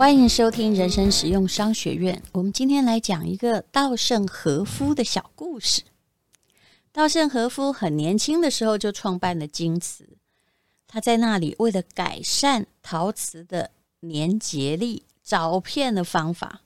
[0.00, 2.22] 欢迎收听人生实用商学院。
[2.32, 5.82] 我们今天来讲一个稻盛和夫的小故事。
[6.90, 10.16] 稻盛和夫很年轻的时候就创办了京瓷。
[10.86, 16.62] 他在那里为了改善陶瓷的粘结力，找遍了方法，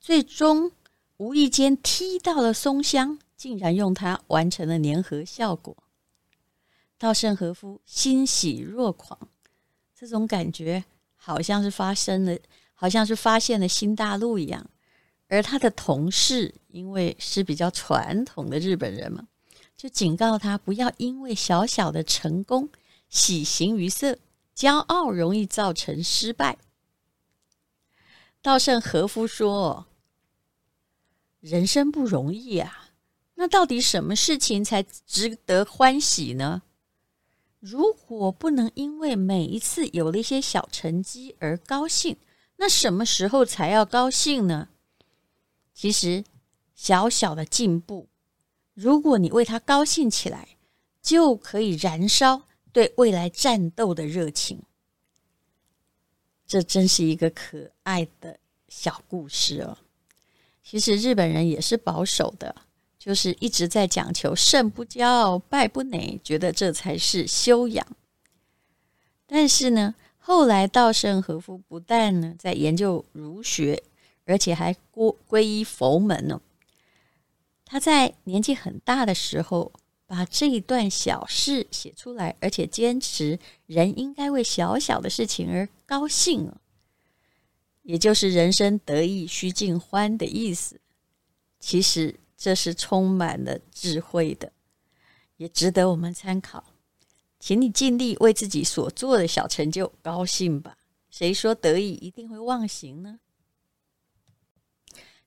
[0.00, 0.72] 最终
[1.18, 5.76] 无意间踢到了松香，竟然用它完成了粘合效果。
[6.98, 9.16] 稻盛和夫欣喜若狂，
[9.94, 10.84] 这种感觉
[11.18, 12.38] 好像是发生了，
[12.72, 14.70] 好像是发现了新大陆一样。
[15.28, 19.28] 而他的同事因为是比较传统的日本人嘛，
[19.76, 22.70] 就警告他不要因为小小的成功。
[23.10, 24.18] 喜形于色，
[24.54, 26.58] 骄傲容易造成失败。
[28.42, 29.86] 稻盛和夫说
[31.40, 32.90] ：“人生不容易啊，
[33.34, 36.62] 那到底什么事情才值得欢喜呢？
[37.60, 42.16] 如果不能因为每一次有了一些小成绩而高兴，
[42.56, 44.68] 那什么时候才要高兴呢？
[45.74, 46.24] 其实，
[46.74, 48.08] 小小的进步，
[48.74, 50.56] 如果你为它高兴起来，
[51.02, 54.62] 就可以燃烧。”对未来战斗的热情，
[56.46, 59.78] 这真是一个可爱的小故事哦。
[60.62, 62.54] 其实日本人也是保守的，
[62.98, 67.86] 就是一直在讲求胜不骄，败不馁，觉得这才是修养。
[69.26, 73.82] 但是呢，后来稻盛和夫不但呢在研究儒学，
[74.24, 76.40] 而且还归皈依佛门呢。
[77.64, 79.72] 他在年纪很大的时候。
[80.10, 86.50] 把这一段小事写出来，而且坚持人应该为小小的事情而高兴，
[87.82, 90.80] 也就是人生得意须尽欢的意思。
[91.60, 94.52] 其实这是充满了智慧的，
[95.36, 96.72] 也值得我们参考。
[97.40, 100.78] 请你尽力为自己所做的小成就高兴吧。
[101.10, 103.18] 谁说得意一定会忘形呢？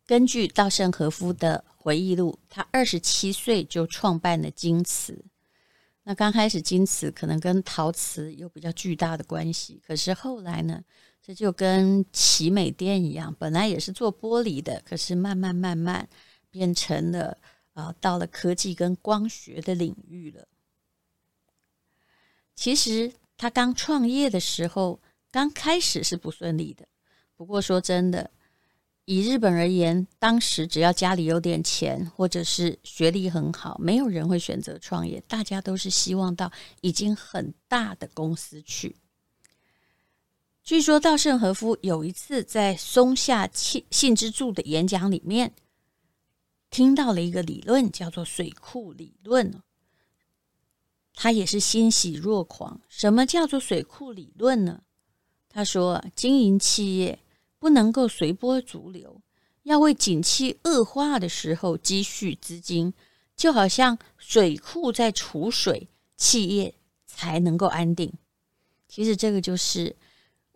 [0.06, 5.26] 根据稻盛和夫的回忆录，他二十七岁就创办了京瓷。
[6.04, 10.84] 那刚开始京瓷可能跟陶瓷有比较巨大的关系，可是后来呢，
[11.22, 16.10] 这就跟奇美店一样，本来也是做玻璃的，可是慢慢慢慢
[16.52, 17.38] 变成了
[17.74, 20.48] 啊、到了科技跟光学的领域了。
[22.54, 25.00] 其实他刚创业的时候，
[25.32, 26.86] 刚开始是不顺利的。
[27.36, 28.30] 不过说真的。
[29.06, 36.50] 以日本而言，当时只要家里有点钱，或者是学历很好，没有人会选择创业，大家都是希望到
[36.82, 38.96] 已经很大的公司去。
[40.64, 45.52] 据说稻盛和夫有一次在松下幸之助的演讲里面，
[46.72, 49.62] 听到了一个理论，叫做水库理论。
[51.14, 52.82] 他也是欣喜若狂。
[52.90, 54.82] 什么叫做水库理论呢？
[55.48, 57.20] 他说，经营企业。
[57.60, 59.22] 不能够随波逐流，
[59.62, 62.92] 要为景气恶化的时候积蓄资金，
[63.36, 66.74] 就好像水库在储水，企业
[67.06, 68.12] 才能够安定。
[68.88, 69.96] 其实这个就是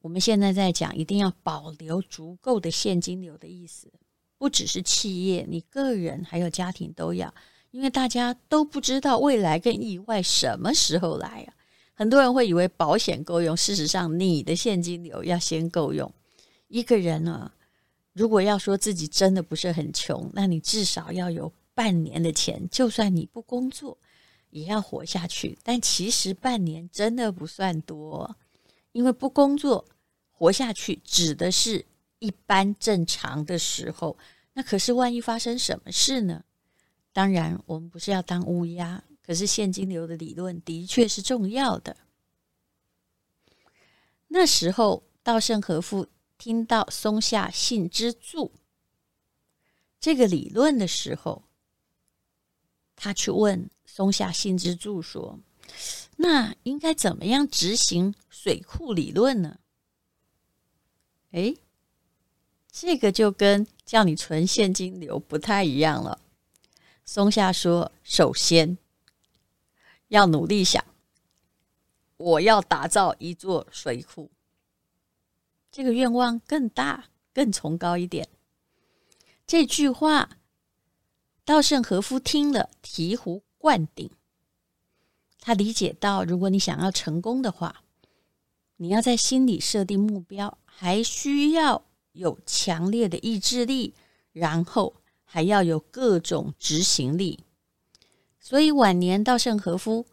[0.02, 3.94] 我们现在在讲，一定要保留足够的现金流的意思。
[4.46, 7.34] 不只是企业，你个人还有家庭都要，
[7.72, 11.54] 因为大家都不知道未来跟意外什么时候来啊。
[11.96, 16.14] 很多人会以为保险够用，事实上你的现金流要先够用。
[16.68, 17.52] 一个人呢，
[18.14, 23.98] 如果要说自己真的不是很穷，那你至少要有半年的钱，就算你不工作，
[24.52, 25.58] 也要活下去。
[25.64, 28.36] 但其实半年真的不算多，
[28.92, 29.84] 因为不工作
[30.30, 31.84] 活下去指的是
[32.20, 34.16] 一般正常的时候。
[34.56, 36.44] 那可是万一发生什么事呢？
[37.14, 41.96] 当然，我们不是要当乌鸦，可是现金流的理论的确是重要的。
[44.28, 46.08] 那时候，稻盛和夫。
[46.38, 48.52] 听到松下幸之助
[50.02, 51.46] 这个理论的时候，
[52.94, 55.40] 他去问松下幸之助说
[56.18, 59.60] ：“那应该怎么样执行水库理论呢？”
[61.32, 61.58] 诶，
[62.78, 66.20] 这个就跟叫你存现金流不太一样了。
[67.06, 68.78] 松下说：“首先
[70.10, 70.84] 要努力想，
[72.18, 74.30] 我要打造一座水库。
[75.72, 78.28] 这个愿望更大、更崇高一点。
[79.48, 80.32] 这句话，
[81.46, 84.12] 稻盛和夫听了醍醐灌顶。
[85.40, 87.84] 他理解到，如果你想要成功的话，
[88.76, 91.85] 你要在心里设定目标，还需要
[92.16, 93.94] 有强烈的意志力，
[94.34, 97.40] 然后还要有各种执行力。
[98.40, 100.06] 所以晚年稻盛和夫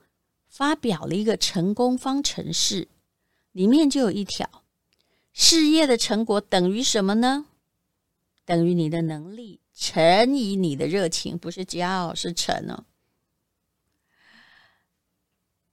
[0.48, 2.88] 发表了一个成功方程式，
[3.52, 4.64] 里面就有一条。
[5.32, 7.46] 事业的成果等于什么呢？
[8.44, 12.84] 等于你的能力乘以你的热情，不是骄傲，是乘哦。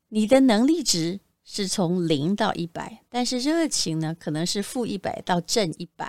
[0.10, 1.20] 你的能力值
[1.52, 6.08] 是从零到一百，但是热情呢，可能是负一百到正一百。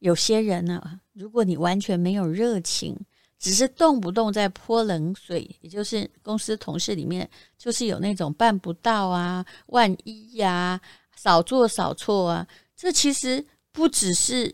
[0.00, 2.98] 有些人呢，如果你完全没有热情，
[3.38, 10.80] 只是动不动在泼冷水，也就是公司同事里面，就是有那种办不到啊，万一呀、
[11.14, 12.44] 少做少错啊。
[12.74, 14.52] 这其实不只是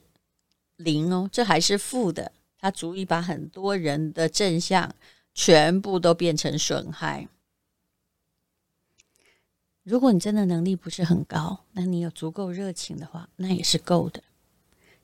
[0.76, 4.94] 零哦，这还是负的，它足以把很多人的正向
[5.32, 7.26] 全部都变成损害。
[9.88, 14.22] 如果你真的能力不是很高，那你有足够热情的话，那也是够的。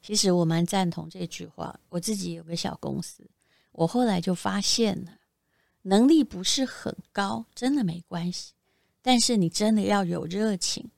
[0.02, 1.80] 其实我蛮赞同这句话。
[1.88, 3.24] 我自己有个小公司，
[3.72, 5.12] 我后来就发现了，
[5.84, 8.52] 能力不是很高，真的没关系。
[9.00, 10.90] 但是你真的要有热情。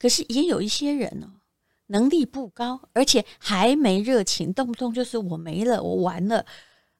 [0.00, 1.38] 可是也有一些人哦。
[1.86, 6.44] 能力不高，而且还没热情，动不动就是我没了，我完了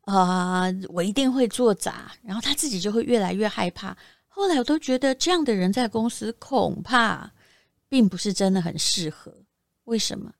[0.02, 3.96] 啊、我一定会做砸，然后他自己就会越来越害怕。
[4.38, 7.32] 后来我都觉得这样的人在公司恐怕
[7.88, 9.34] 并不是真的很适合。
[9.82, 10.32] 为什么？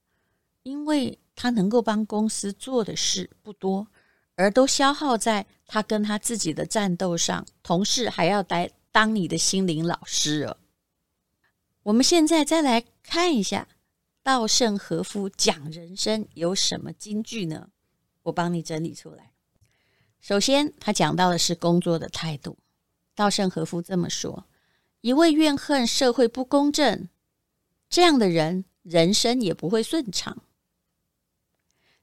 [0.62, 3.88] 因为他能够帮公司做的事不多，
[4.36, 7.44] 而都消耗在他跟他自己的战斗上。
[7.64, 10.56] 同事还要来当你的心灵老师哦。
[11.82, 13.66] 我们现在再来看一下。
[14.22, 17.70] 稻盛和夫讲人生有什么金句呢？
[18.22, 19.32] 我帮你整理出来。
[20.20, 22.56] 首先，他讲到的是工作的态度。
[23.18, 24.44] 稻盛和夫这么说
[25.02, 27.08] ：“一味怨恨社会不公正，
[27.90, 30.44] 这样的人人生也不会顺畅。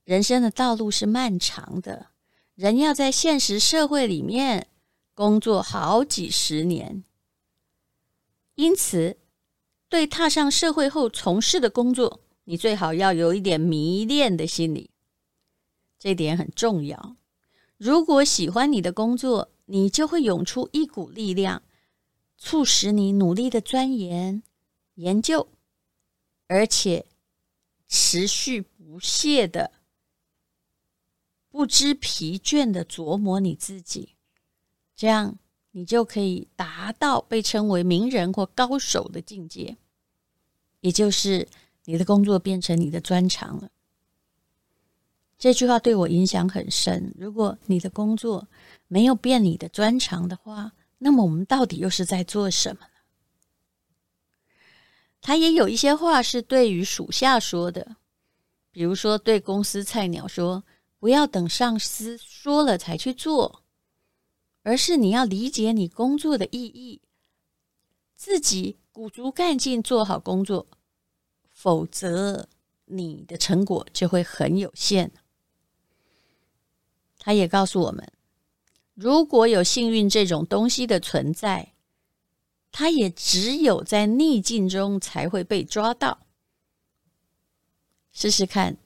[0.04, 2.08] 人生的道路是漫长的，
[2.56, 4.68] 人要在现实社会里面
[5.14, 7.06] 工作好几十年，
[8.56, 9.16] 因此。”
[9.88, 14.90] 对踏上社会后从事的工作，你最好要有一点迷恋的心理，
[15.98, 17.16] 这点很重要。
[17.78, 21.64] 如果喜欢你的工作，你就会涌出一股力量，
[22.38, 24.44] 促使你努力的钻研、
[24.96, 25.48] 研究，
[26.48, 27.06] 而且
[27.88, 29.72] 持续不懈的、
[31.50, 34.16] 不知疲倦的琢磨你自己，
[34.96, 35.38] 这样
[35.72, 39.78] 你就可以达到被称为名人或高手的境界。
[40.82, 41.48] 也就是
[41.86, 43.72] 你的工作变成你的专长了。
[45.38, 47.14] 这句话对我影响很深。
[47.18, 48.48] 如果你的工作
[48.88, 52.88] 没有变你的专长的话，那么我们到底又是在做什么呢？
[55.22, 57.98] 他也有一些话是对于属下说的，
[58.72, 60.64] 比如说对公司菜鸟说
[61.00, 63.64] ：“不要等上司说了才去做，
[64.64, 67.02] 而是你要理解你工作的意义，
[68.16, 70.68] 自己鼓足干劲做好工作。”
[71.52, 72.50] 否则，
[72.84, 75.12] 你的成果就会很有限。
[77.18, 78.12] 他也告诉我们，
[78.96, 81.74] 如果有幸运这种东西的存在，
[82.72, 86.20] 它也只有在逆境中才会被抓到。
[88.14, 88.78] 试试看，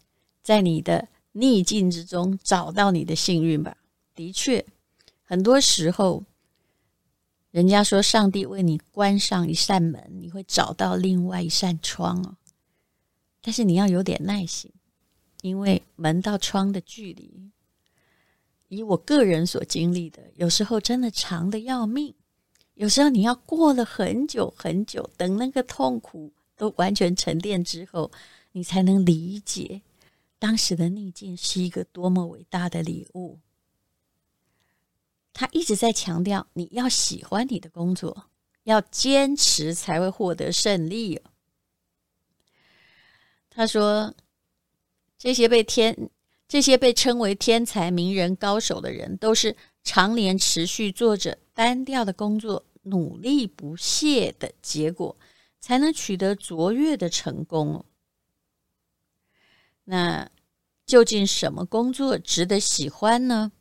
[0.42, 3.78] 在你的逆境之中找到你的幸运吧。
[4.16, 4.66] 的确，
[5.24, 6.24] 很多时候，
[7.52, 12.36] 人家说上帝为你关上一扇门，你会找到另外一扇窗哦。
[13.42, 14.72] 但是你要有点耐心，
[15.42, 17.52] 因为门到窗的距离，
[18.70, 22.16] 以我个人所经历的，有时候真的长得要命。
[22.76, 28.10] 有时候你要过了很久很久，等那个痛苦都完全沉淀之后，
[28.54, 29.82] 你才能理解
[30.40, 33.40] 当时的逆境是一个多么伟大的礼物。
[35.34, 38.26] 他一直在强调，你要喜欢你的工作，
[38.64, 41.22] 要坚持才会获得胜利。
[43.50, 44.14] 他说
[45.18, 46.10] ：“这些被天，
[46.50, 55.16] 这些被称为天才、名人、高手的人，都是常年持续做着单调的工作，努力不懈的结果，
[55.60, 57.86] 才能取得卓越的成功。
[59.84, 60.28] 那
[60.88, 63.52] 究竟什么工作值得喜欢呢？”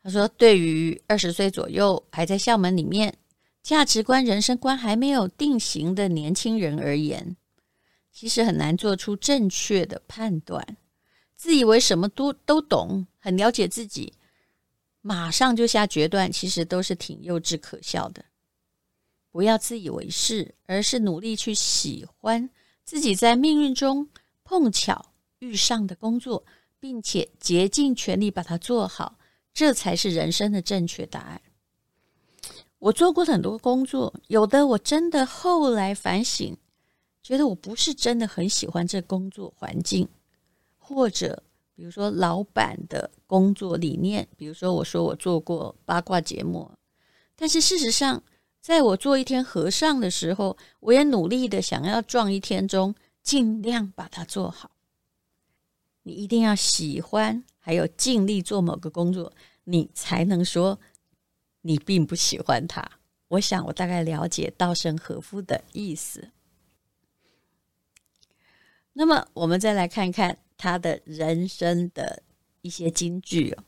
[0.00, 3.18] 他说：“对于二十岁左右还在校门里面
[3.64, 7.36] 价值观、人生观还没有定型的年轻人而言，
[8.12, 10.76] 其实很难做出正确的判断。
[11.36, 14.14] 自以为什么都都懂，很了解自己，
[15.02, 18.24] 马上就下决断，其实都是挺幼稚可笑的。
[19.30, 22.48] 不要自以为是，而是努力去喜欢
[22.84, 24.08] 自己在命运中
[24.44, 26.44] 碰巧遇上的工作，
[26.80, 29.18] 并且竭尽全力把它做好，
[29.52, 31.42] 这才是人生的正确答案。
[32.78, 36.56] 我做过很多工作，有的我真的后来反省，
[37.22, 40.08] 觉得我不是真的很喜欢这工作环境，
[40.88, 41.42] 或者
[41.74, 46.70] 比如说老板的工作理念，比如说我说我做过八卦节目，
[47.34, 48.22] 但是事实上，
[48.60, 54.70] 在我做一天和尚的时候，我也努力的想要撞一天钟，尽量把它做好。
[56.04, 59.32] 你一定要喜欢，还有尽力做某个工作，
[59.64, 60.78] 你才能说。
[61.62, 62.88] 你并不喜欢他，
[63.26, 66.30] 我想我大概了解稻盛和夫的意思。
[68.98, 72.22] 那么，我们再来看看他的人生的
[72.62, 73.62] 一些金句哦。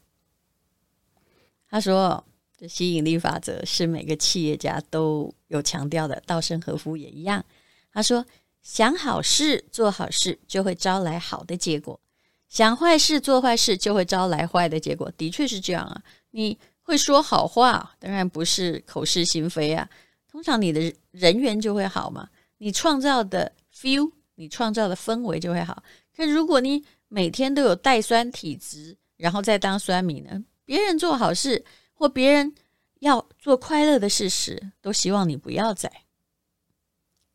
[1.69, 2.25] 他说
[2.57, 7.45] ：“这吸引力法则是每个企业家都有强调的，稻盛和夫也一样。”
[7.93, 8.25] 他说
[8.63, 12.01] ：“想好事，做好事，就会招来好的结果；
[12.49, 16.59] 想坏事，做坏事，就会招来坏的结果。”的确是这样啊，你。
[16.89, 19.87] 会说好话，当然不是口是心非啊。
[20.27, 25.83] 通常你的人缘就会好嘛，你创造的 feel，你创造的氛围就会好。
[26.17, 30.45] 可如果你每天都有带酸体质，然后再当酸民呢？
[30.65, 32.55] 别人做好事或别人
[33.01, 35.91] 要做快乐的事时，都希望你不要在。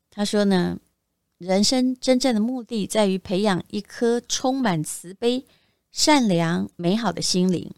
[0.10, 0.80] 他说呢，
[1.38, 5.46] 人生真正的目的在于培养一颗充满慈悲、
[5.92, 7.70] 善良、美好的心灵。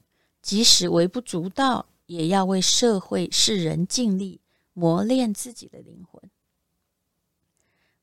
[0.42, 4.40] 即使微不足道，也要为社会世人尽力，
[4.74, 6.22] 磨练自己的灵魂，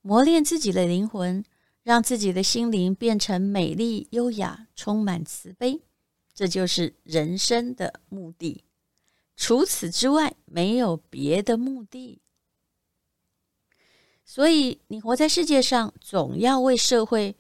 [0.03, 1.45] 磨练自己的灵魂，
[1.83, 5.81] 让自己的心灵变成美丽、优雅、充满慈悲，
[6.35, 8.65] 这就是人生的目的。
[9.37, 12.21] 除此之外，没有别的目的。
[14.25, 17.37] 所以，你活在世界上，总要为社会、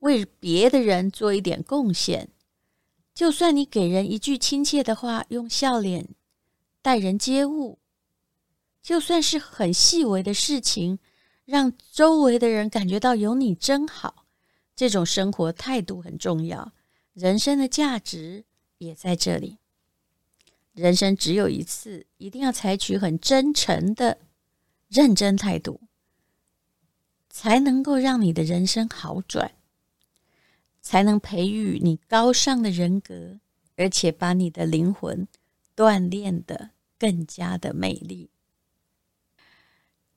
[0.00, 2.28] 为别的人做一点贡献。
[3.14, 6.08] 就算你给人一句亲切的话，用笑脸
[6.80, 7.78] 待人接物，
[8.82, 10.98] 就算是很细微的事情，
[11.44, 14.26] 让周围的人感觉到有你真好，
[14.74, 16.72] 这种生活态度很重要。
[17.14, 18.44] 人生的价值
[18.78, 19.58] 也在这里。
[20.72, 24.18] 人生只有一次，一定要采取很真诚的
[24.88, 25.80] 认真态度，
[27.28, 29.52] 才能够让你的人生好转。
[30.84, 33.38] 才能培育你高尚的人格，
[33.76, 35.28] 而且把你的灵魂
[35.76, 38.31] 锻炼得更加的美丽。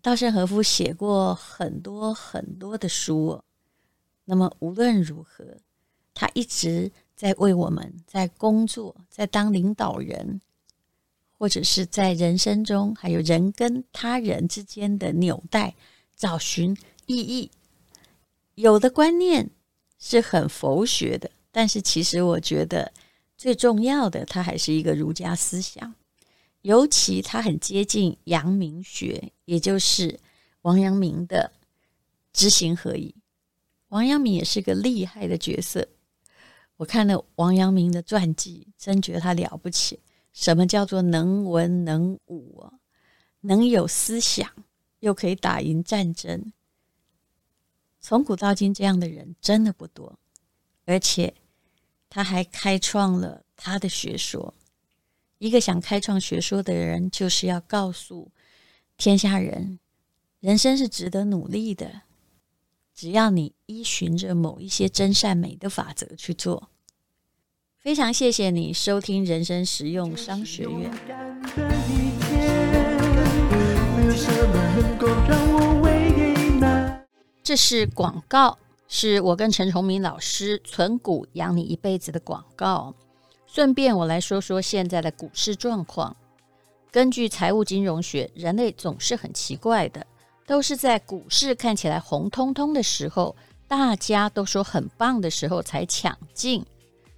[0.05, 3.41] 稻盛和夫写过很多很多的书，
[4.23, 5.43] 那么无论如何，
[6.13, 10.39] 他一直在为我们在工作、在当领导人，
[11.39, 15.73] 或者是在人生中，还有人跟他人之间的纽带，
[16.15, 17.49] 找寻意义。
[18.53, 19.49] 有的观念。
[19.97, 22.91] 是很佛学的，但是其实我觉得
[23.37, 25.95] 最重要的，它还是一个儒家思想，
[26.65, 30.19] 尤其他很接近阳明学，也就是
[30.63, 31.51] 王阳明的
[32.33, 33.13] 知行合一。
[33.89, 35.87] 王阳明也是个厉害的角色，
[36.77, 39.99] 我看了王阳明的传记，真觉得他了不起。
[40.33, 42.73] 什么叫做能文能武啊？
[43.41, 44.51] 能有思想，
[45.01, 46.51] 又可以打赢战争。
[47.99, 50.17] 从古到今，这样的人真的不多，
[50.85, 51.31] 而且
[52.09, 54.51] 他还开创了他的学说。
[55.37, 58.31] 一个想开创学说的人，就是要告诉
[58.97, 59.79] 天下人，
[60.39, 62.01] 人生是值得努力的。
[62.93, 66.69] 只要你依循着某一些真善美的法则去做。
[67.77, 70.89] 非常谢谢你收听人生实用商学院。
[77.43, 82.95] 这是广告，是我跟陈崇明老师存股养你一辈子的广告。
[83.55, 86.13] 顺便我来说说现在的股市状况。
[86.91, 90.05] 根据财务金融学，人类总是很奇怪的，
[90.45, 93.33] 都是在股市看起来红彤彤的时候，
[93.65, 96.65] 大家都说很棒的时候才抢进，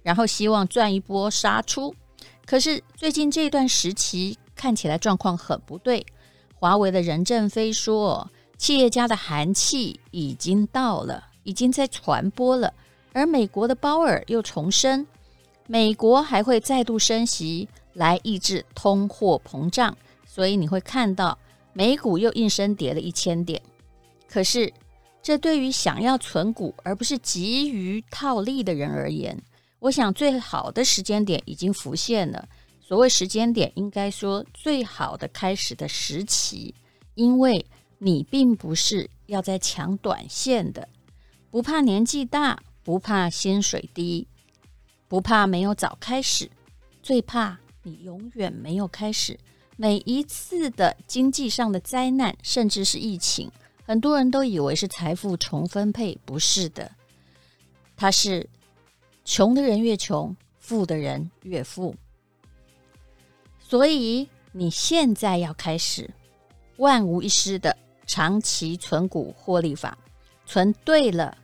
[0.00, 1.92] 然后希望赚一波杀出。
[2.46, 6.06] 可是最近这段时期看起来状况很不对。
[6.54, 8.30] 华为的任正非说。
[8.56, 12.72] 企业家的寒气已经到了，已经在传播了。
[13.12, 15.06] 而美国的鲍尔又重申，
[15.70, 19.96] 美国还会再度升息来抑制通货膨胀，
[20.26, 21.38] 所以你会看到
[21.72, 23.62] 美股又应声跌了一千点。
[24.26, 24.72] 可是，
[25.22, 29.40] 这对于想要存股而不是急于套利的人而言，
[29.78, 32.48] 我想最好的时间点已经浮现了。
[32.80, 36.74] 所谓时间点，应该说最好的开始的时期，
[37.14, 37.66] 因为
[37.98, 40.88] 你并不是要在抢短线的，
[41.50, 44.26] 不怕年纪大，不怕薪水低，
[45.08, 46.50] 不怕没有早开始，
[47.02, 49.38] 最怕你永远没有开始。
[49.76, 53.50] 每一次的经济上的灾难，甚至是疫情，
[53.86, 56.90] 很多人都以为是财富重分配，不是的，
[57.96, 58.46] 它是
[59.24, 61.94] 穷的人越穷，富的人越富。
[63.60, 66.10] 所以你现在要开始
[66.78, 69.96] 万无一失的长期存股获利法，
[70.44, 71.38] 存对了，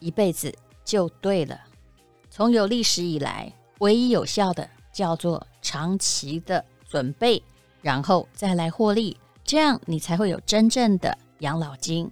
[0.00, 0.52] 一辈子
[0.84, 1.60] 就对了。
[2.30, 6.64] 从有历史以来，唯一有效的叫做长期的。
[6.90, 7.42] 准备，
[7.82, 12.10] 然后再来获利，这样你才会有真正的养老金。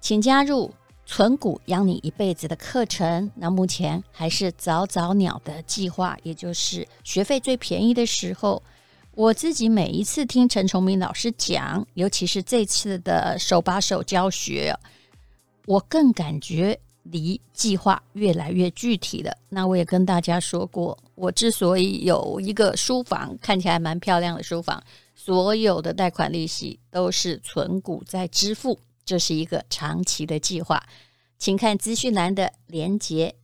[0.00, 0.72] 请加入
[1.04, 3.30] 存股养你一辈子的课程。
[3.34, 8.62] 那目前还是早早鸟的计划，也就是学费最便宜的时候。
[9.10, 14.74] 我自己每一次听陈崇明老师讲，尤其是这次的手把手教学，
[15.66, 16.80] 我更感觉。
[17.04, 19.34] 离计划越来越具体了。
[19.48, 24.82] 那我也跟大家说过，我之所以有一个书房，看起来蛮漂亮的书房，
[25.14, 30.82] 所有的贷款利息都是存股在支付，这是一个长期的计划。
[31.38, 33.34] 请看资讯栏的连接